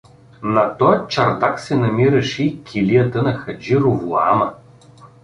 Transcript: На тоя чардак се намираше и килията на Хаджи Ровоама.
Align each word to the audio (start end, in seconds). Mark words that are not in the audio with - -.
На 0.53 0.69
тоя 0.77 1.05
чардак 1.07 1.59
се 1.59 1.75
намираше 1.77 2.43
и 2.43 2.63
килията 2.63 3.21
на 3.23 3.33
Хаджи 3.37 3.77
Ровоама. 3.79 4.53